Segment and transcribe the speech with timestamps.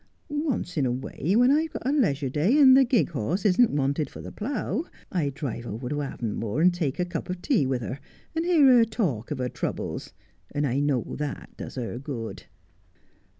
[0.47, 3.69] Once in a way, when I've got a leisure day, and the gig horse isn't
[3.69, 7.67] wanted for the plough, I drive over to Avonmore and take a cup of tea
[7.67, 7.99] with her,
[8.35, 10.15] and hear her talk of her troubles,
[10.49, 12.45] and I know that does her good.'